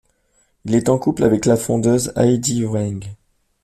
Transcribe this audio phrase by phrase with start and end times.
[0.65, 3.01] Il est en couple avec la fondeuse Heidi Weng.